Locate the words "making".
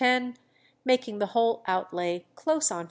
0.83-1.19